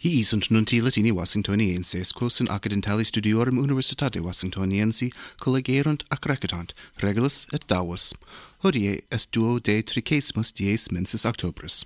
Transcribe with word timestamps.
Hii 0.00 0.22
sunt 0.22 0.48
nunti 0.48 0.80
Latini 0.80 1.10
Washingtonienses, 1.10 2.12
quos 2.12 2.38
in 2.38 2.46
accidentali 2.48 3.04
studiorum 3.04 3.58
Universitate 3.58 4.18
Washingtoniensi 4.20 5.12
collegerunt 5.36 6.04
ac 6.08 6.24
recitant, 6.24 6.72
regulas 6.94 7.46
et 7.52 7.66
davos. 7.66 8.14
Hodie 8.58 9.04
est 9.08 9.30
duo 9.30 9.58
de 9.58 9.82
tricesimus 9.82 10.52
dies 10.52 10.88
mensis 10.88 11.24
octobris. 11.24 11.84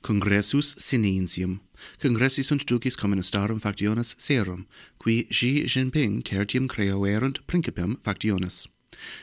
Congressus 0.00 0.74
Sinensium. 0.78 1.60
Congressi 2.02 2.42
sunt 2.42 2.64
ducis 2.64 2.96
communistarum 2.96 3.60
factiones 3.60 4.14
serum, 4.18 4.66
qui 4.96 5.26
Xi 5.30 5.64
Jinping 5.66 6.22
tertium 6.22 6.66
creoerunt 6.66 7.38
principem 7.46 7.98
factiones. 8.02 8.66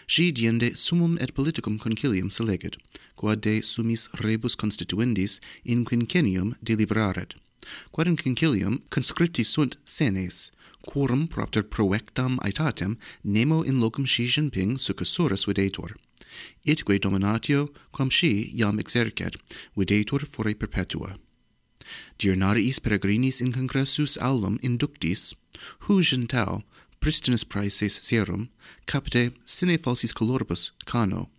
Xi 0.05 0.31
diende 0.31 0.75
summum 0.75 1.17
et 1.17 1.33
politicum 1.33 1.77
concilium 1.77 2.29
selegit, 2.29 2.77
quod 3.15 3.41
de 3.41 3.61
summis 3.61 4.07
rebus 4.13 4.55
constituendis 4.55 5.41
in 5.63 5.83
quinquennium 5.83 6.55
deliberaret, 6.61 7.35
quod 7.91 8.07
in 8.07 8.17
concilium 8.17 8.81
conscripti 8.89 9.43
sunt 9.45 9.77
senes, 9.85 10.51
quorum 10.85 11.27
propter 11.27 11.63
proectam 11.63 12.37
aetatem 12.39 12.97
nemo 13.23 13.61
in 13.63 13.79
locum 13.79 14.05
Xi 14.05 14.49
ping 14.49 14.77
succesorus 14.77 15.45
videtur. 15.45 15.95
Itque 16.65 16.99
dominatio 16.99 17.69
quam 17.91 18.09
Xi 18.09 18.51
iam 18.55 18.79
exercet, 18.79 19.35
videtur 19.75 20.27
fore 20.31 20.53
perpetua. 20.53 21.17
Diurnariis 22.19 22.79
peregrinis 22.79 23.41
in 23.41 23.53
congressus 23.53 24.17
aulum 24.17 24.57
inductis, 24.59 25.33
hu 25.87 26.01
gentau, 26.01 26.63
pristinus 26.99 27.43
praeses 27.43 28.01
serum, 28.03 28.49
capte 28.85 29.31
sine 29.45 29.77
falsis 29.77 30.13
coloribus 30.13 30.71
cano, 30.85 31.29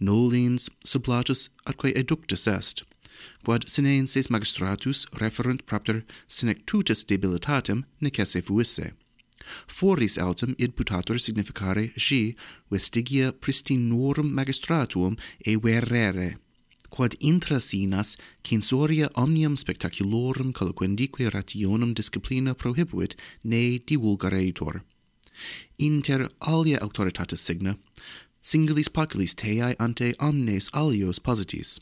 nolens 0.00 0.68
sublatus 0.84 1.48
atque 1.66 1.92
eductus 1.96 2.46
est, 2.46 2.84
quod 3.44 3.68
sinensis 3.68 4.28
magistratus 4.28 5.06
referent 5.20 5.66
propter 5.66 6.04
sinectutis 6.28 7.04
debilitatem 7.04 7.84
necesse 8.00 8.42
fuisse. 8.42 8.92
Foris 9.66 10.16
autem 10.18 10.54
id 10.58 10.74
putator 10.74 11.18
significare 11.20 11.92
si 11.98 12.34
vestigia 12.70 13.32
pristinorum 13.32 14.32
magistratuum 14.32 15.16
e 15.46 15.56
verere, 15.56 16.38
quod 16.88 17.16
intra 17.20 17.58
sinas 17.60 18.16
censoria 18.42 19.08
omnium 19.14 19.56
spectaculorum 19.56 20.52
colloquendique 20.52 21.30
rationum 21.30 21.92
disciplina 21.92 22.54
prohibuit 22.54 23.14
ne 23.42 23.78
divulgareitor. 23.78 24.82
Inter 25.78 26.28
alia 26.40 26.78
autoritatis 26.78 27.42
signa, 27.42 27.76
singulis 28.40 28.88
populis 28.88 29.34
teae 29.34 29.74
ante 29.78 30.14
omnes 30.20 30.70
alios 30.72 31.18
positis, 31.18 31.80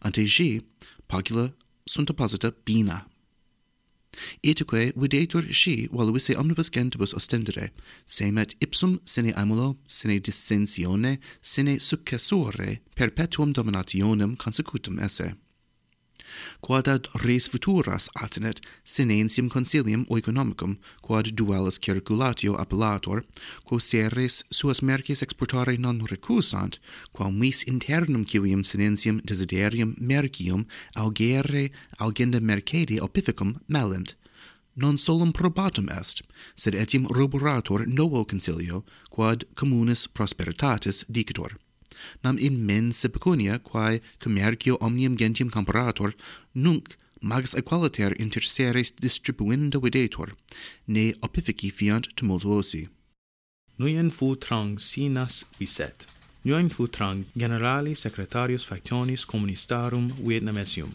Ante 0.00 0.24
gi 0.24 0.60
pagula 1.08 1.52
sunt 1.84 2.10
apposita 2.10 2.52
bina. 2.64 3.06
Etiquae 4.42 4.92
videtur 4.94 5.54
si 5.54 5.88
valuisse 5.90 6.36
omnibus 6.36 6.70
gentibus 6.70 7.14
ostendere, 7.14 7.70
semet 8.04 8.54
ipsum 8.60 9.00
sine 9.04 9.32
amulo, 9.32 9.76
sine 9.86 10.20
dissensione, 10.20 11.18
sine 11.40 11.78
successore 11.78 12.80
perpetuum 12.94 13.52
dominationem 13.52 14.36
consecutum 14.36 14.98
esse 14.98 15.34
quod 16.60 16.88
ad 16.88 17.08
res 17.24 17.48
futuras 17.48 18.08
atinet 18.16 18.60
sinensium 18.84 19.48
consilium 19.48 20.06
oeconomicum, 20.08 20.78
quod 21.02 21.34
dualis 21.36 21.78
circulatio 21.78 22.58
appellator, 22.58 23.24
quo 23.64 23.78
seres 23.78 24.44
suas 24.50 24.82
merces 24.82 25.22
exportare 25.22 25.76
non 25.78 26.06
recusant, 26.06 26.78
quam 27.12 27.40
vis 27.40 27.64
internum 27.64 28.24
civium 28.24 28.62
sinensium 28.62 29.20
desiderium 29.24 29.94
mercium 29.98 30.66
augere 30.96 31.70
augenda 31.98 32.40
mercedi 32.40 32.98
opificum 32.98 33.60
malent 33.68 34.14
non 34.74 34.96
solum 34.96 35.32
probatum 35.32 35.88
est, 35.90 36.22
sed 36.54 36.74
etiam 36.74 37.06
roborator 37.06 37.86
novo 37.86 38.24
concilio, 38.24 38.84
quod 39.10 39.44
communis 39.54 40.06
prosperitatis 40.06 41.04
dicitor 41.08 41.58
nam 42.22 42.38
immense 42.38 43.08
pecunia 43.08 43.58
quae 43.58 44.00
commercio 44.18 44.76
omnium 44.80 45.16
gentium 45.16 45.50
comparator 45.50 46.12
nunc 46.54 46.96
magis 47.20 47.54
equaliter 47.54 48.12
inter 48.18 48.42
seres 48.42 48.92
distribuenda 49.00 49.78
videtur 49.78 50.32
ne 50.86 51.12
opifici 51.22 51.70
fiant 51.70 52.08
tumultuosi 52.16 52.88
Nuyen 53.82 54.10
fu 54.10 54.36
trang 54.36 54.78
sinas 54.78 55.44
viset. 55.58 56.06
Nuyen 56.44 56.68
fu 56.68 56.86
trang 56.86 57.24
generali 57.34 57.94
secretarius 57.94 58.64
factionis 58.64 59.24
communistarum 59.24 60.12
Vietnamesium, 60.26 60.92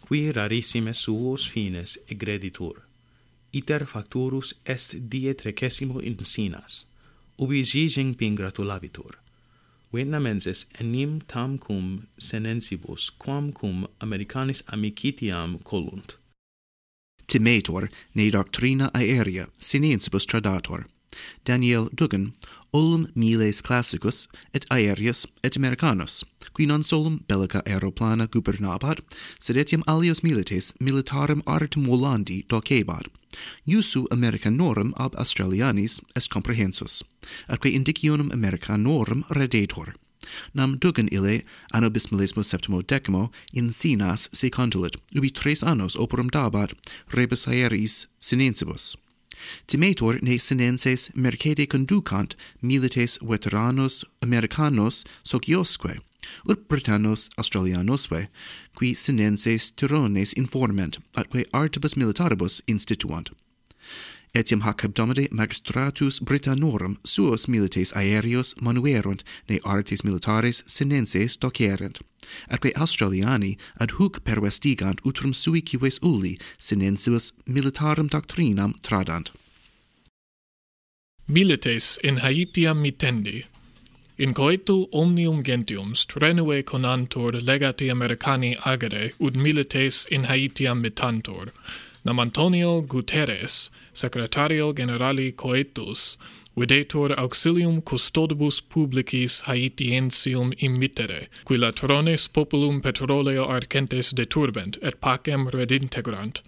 qui 0.00 0.30
rarissime 0.30 0.94
suos 0.94 1.48
fines 1.48 1.98
egreditur. 2.08 2.82
Iter 3.50 3.86
facturus 3.86 4.54
est 4.64 4.94
die 5.10 5.34
trecesimo 5.34 6.00
in 6.00 6.16
sinas, 6.24 6.86
ubi 7.36 7.62
Xi 7.62 7.88
Jinping 7.88 8.36
gratulabitur. 8.36 9.23
Vietnamenses 9.94 10.66
enim 10.80 11.20
tamcum 11.28 12.06
senensibus 12.18 13.12
quamcum 13.18 13.86
Americanis 14.00 14.62
amicitiam 14.66 15.62
colunt. 15.62 16.16
Timetor, 17.28 17.88
ne 18.14 18.30
doctrina 18.30 18.90
aerea 18.92 19.46
sinensibus 19.60 20.26
tradator. 20.26 20.84
Daniel 21.44 21.88
Dugan, 21.94 22.32
Olum 22.72 23.06
miles 23.14 23.62
classicus 23.62 24.26
et 24.52 24.66
aereus 24.68 25.26
et 25.44 25.56
americanus, 25.56 26.24
qui 26.52 26.66
non 26.66 26.82
solum 26.82 27.20
bellica 27.28 27.62
aeroplana 27.64 28.26
gubernabat, 28.26 28.98
sed 29.38 29.56
etiam 29.56 29.84
alios 29.86 30.24
milites 30.24 30.72
militarum 30.80 31.40
artem 31.46 31.86
volandi 31.86 32.44
docebat, 32.48 33.06
Iusu 33.66 34.06
Americanorum 34.10 34.92
ab 34.96 35.14
Australianis 35.14 36.00
est 36.14 36.28
comprehensus, 36.28 37.02
atque 37.48 37.70
indicionum 37.70 38.30
Americanorum 38.32 39.24
redetur. 39.30 39.94
Nam 40.52 40.78
dugan 40.78 41.08
ille 41.12 41.44
anno 41.72 41.90
bismillesimo 41.90 42.42
septimo 42.42 42.82
decimo 42.82 43.30
in 43.52 43.72
Sinas 43.72 44.28
se 44.32 44.48
condulit, 44.50 44.96
ubi 45.14 45.30
tres 45.30 45.62
annos 45.62 45.96
operum 45.96 46.30
dabat 46.30 46.72
rebus 47.12 47.46
aeris 47.46 48.06
sinensibus. 48.18 48.96
Timetor 49.66 50.22
ne 50.22 50.38
sinenses 50.38 51.10
mercede 51.14 51.66
conducant 51.66 52.34
milites 52.62 53.18
veteranos 53.22 54.04
americanos 54.22 55.04
sociosque, 55.24 55.98
ut 56.48 56.68
Britannos 56.68 57.28
Australianosque, 57.36 58.28
qui 58.78 58.94
sinenses 58.94 59.70
tirones 59.70 60.34
informant, 60.34 60.98
atque 61.14 61.44
artibus 61.52 61.96
militaribus 61.96 62.60
instituant. 62.66 63.30
Etiam 64.34 64.62
hac 64.62 64.82
abdomine 64.82 65.28
magistratus 65.30 66.18
Britannorum 66.18 66.96
suos 67.04 67.46
milites 67.46 67.92
aereos 67.94 68.54
manuerunt, 68.54 69.22
ne 69.48 69.60
artes 69.64 70.02
militares 70.02 70.64
sinenses 70.66 71.36
docerent 71.36 72.00
atque 72.48 72.72
Australiani 72.76 73.56
ad 73.78 73.90
huc 73.98 74.24
pervestigant 74.24 75.00
utrum 75.04 75.32
sui 75.32 75.62
cives 75.62 75.98
ulli 76.02 76.36
sinensius 76.58 77.32
militarum 77.46 78.08
doctrinam 78.08 78.74
tradant. 78.82 79.30
Milites 81.26 81.98
in 82.04 82.16
Haitiam 82.18 82.82
mitendi. 82.82 83.44
In 84.18 84.34
coetu 84.34 84.88
omnium 84.92 85.42
gentium 85.42 85.94
strenue 85.94 86.62
conantur 86.62 87.32
legati 87.40 87.90
Americani 87.90 88.54
agere 88.56 89.12
ut 89.18 89.34
milites 89.34 90.06
in 90.10 90.24
Haitiam 90.24 90.82
mitantur. 90.82 91.48
Nam 92.04 92.20
Antonio 92.20 92.82
Guterres, 92.82 93.70
secretario 93.94 94.74
generali 94.74 95.32
coetus, 95.32 96.18
videtur 96.56 97.14
auxilium 97.18 97.82
custodibus 97.82 98.60
publicis 98.60 99.42
Haitiensium 99.42 100.52
immittere, 100.58 101.26
qui 101.44 101.56
latrones 101.58 102.28
populum 102.28 102.80
petroleo 102.80 103.44
arcentes 103.48 104.12
deturbent, 104.12 104.78
et 104.82 105.00
pacem 105.00 105.48
redintegrant. 105.48 106.42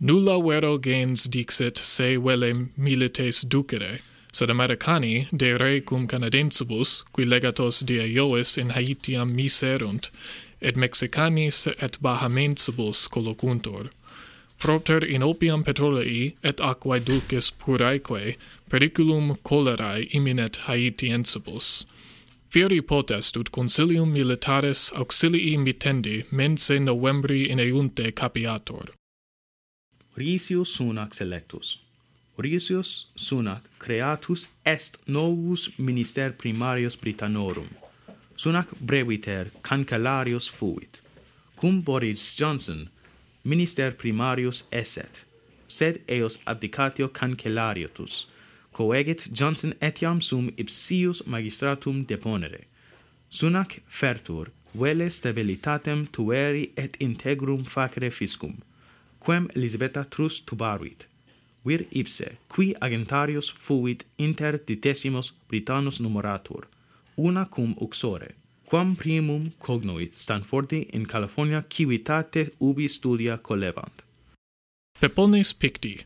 Nulla 0.00 0.38
vero 0.40 0.78
gens 0.78 1.24
dixit 1.24 1.78
se 1.78 2.16
vele 2.16 2.68
milites 2.76 3.44
ducere, 3.44 3.98
sed 4.32 4.50
Americani 4.50 5.28
de 5.32 5.56
re 5.58 5.80
cum 5.80 6.06
Canadensibus, 6.06 7.04
qui 7.12 7.24
legatos 7.24 7.84
die 7.86 8.00
Ioes 8.14 8.56
in 8.58 8.70
Haitiam 8.70 9.34
miserunt, 9.34 10.10
et 10.60 10.76
Mexicani 10.76 11.46
et 11.46 11.98
Bahamensibus 12.00 13.08
collocuntur 13.08 13.90
propter 14.58 15.04
in 15.04 15.22
opium 15.22 15.64
petrolei 15.64 16.34
et 16.42 16.60
aquae 16.60 17.00
dulces 17.00 17.50
puraeque 17.50 18.36
periculum 18.70 19.36
cholerae 19.42 20.06
imminet 20.12 20.56
Haitiensibus. 20.66 21.86
Fieri 22.50 22.80
potest 22.80 23.36
ut 23.36 23.50
consilium 23.50 24.12
militaris 24.12 24.92
auxilii 24.96 25.58
mitendi 25.58 26.24
mense 26.30 26.78
novembri 26.78 27.42
in 27.50 27.58
eunte 27.60 28.12
capiator. 28.12 28.86
Risius 30.16 30.74
sunac 30.76 31.14
selectus. 31.14 31.78
Orisius 32.38 33.06
sunac 33.16 33.62
creatus 33.78 34.48
est 34.64 34.96
novus 35.06 35.70
minister 35.78 36.32
primarius 36.32 36.96
Britannorum. 36.96 37.68
Sunac 38.36 38.68
breviter 38.80 39.50
cancellarius 39.62 40.48
fuit. 40.50 41.00
Cum 41.60 41.82
Boris 41.82 42.34
Johnson 42.34 42.88
minister 43.48 43.92
primarius 43.92 44.64
esset, 44.70 45.24
sed 45.66 46.02
eos 46.06 46.38
abdicatio 46.44 47.08
cancellariotus, 47.08 48.26
coegit 48.72 49.28
Johnson 49.32 49.72
etiam 49.80 50.20
sum 50.20 50.50
ipsius 50.56 51.22
magistratum 51.26 52.04
deponere. 52.06 52.66
Sunac 53.30 53.80
fertur, 53.88 54.50
vele 54.74 55.08
stabilitatem 55.10 56.06
tueri 56.12 56.72
et 56.76 56.96
integrum 57.00 57.64
facere 57.64 58.10
fiscum, 58.10 58.58
quem 59.24 59.48
Elisabetta 59.56 60.04
trus 60.04 60.40
tubaruit. 60.40 61.06
Vir 61.64 61.86
ipse, 61.90 62.36
qui 62.48 62.74
agentarius 62.80 63.48
fuit 63.50 64.04
inter 64.18 64.58
ditesimos 64.58 65.32
Britannos 65.48 66.00
numeratur, 66.00 66.68
una 67.16 67.46
cum 67.46 67.74
uxore 67.80 68.34
quam 68.68 68.94
primum 68.96 69.52
cognoit 69.58 70.14
Stanfordi 70.14 70.90
in 70.92 71.06
California 71.06 71.64
civitate 71.70 72.50
ubi 72.60 72.86
studia 72.86 73.38
collebant. 73.38 74.02
Pepones 75.00 75.54
picti. 75.54 76.04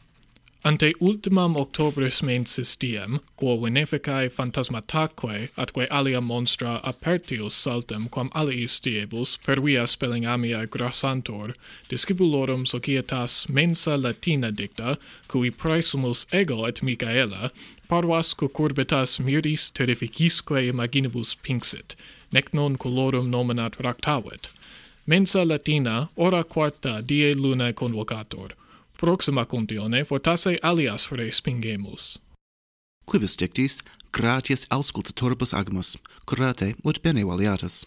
Ante 0.64 0.92
ultimam 1.00 1.56
octobris 1.56 2.22
mensis 2.22 2.76
diem, 2.76 3.18
quo 3.36 3.56
veneficae 3.58 4.30
phantasmataque 4.30 5.48
atque 5.56 5.88
alia 5.90 6.20
monstra 6.20 6.80
apertius 6.84 7.52
saltem 7.52 8.08
quam 8.08 8.30
aliis 8.32 8.78
diebus 8.80 9.38
per 9.44 9.60
via 9.60 9.82
spellingamia 9.82 10.64
grassantor, 10.70 11.56
discipulorum 11.88 12.64
societas 12.64 13.48
mensa 13.48 13.96
latina 13.96 14.52
dicta, 14.52 14.98
cui 15.26 15.50
praesumus 15.50 16.26
ego 16.32 16.64
et 16.66 16.80
Micaela, 16.80 17.50
parvas 17.88 18.32
cucurbitas 18.32 19.18
miris 19.18 19.68
terrificisque 19.68 20.68
imaginibus 20.70 21.34
pinxit, 21.34 21.96
nec 22.32 22.52
non 22.52 22.76
colorum 22.76 23.28
nominat 23.28 23.76
ractavit. 23.80 24.50
Mensa 25.04 25.44
Latina, 25.44 26.08
ora 26.14 26.44
quarta 26.44 27.00
die 27.00 27.34
lunae 27.34 27.72
convocator. 27.72 28.54
Proxima 28.96 29.44
contione 29.46 30.04
fortasse 30.04 30.58
alias 30.62 31.08
res 31.10 31.40
pingemus. 31.40 32.18
Quibus 33.04 33.36
dictis, 33.36 33.82
gratias 34.12 34.66
auscultatoribus 34.70 35.52
agmus, 35.52 35.96
curate 36.24 36.74
ut 36.84 37.02
bene 37.02 37.24
valiatus. 37.24 37.86